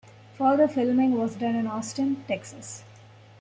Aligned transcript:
Further 0.33 0.67
filming 0.67 1.11
was 1.15 1.35
done 1.35 1.53
in 1.53 1.67
Austin, 1.67 2.23
Texas. 2.27 2.83